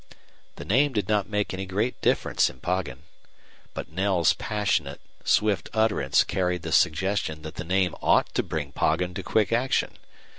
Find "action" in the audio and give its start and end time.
9.53-9.97